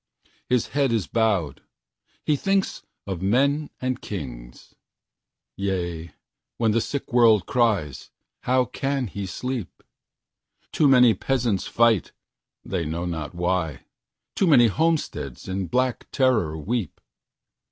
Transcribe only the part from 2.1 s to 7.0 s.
He thinks of men and kings. Yea, when the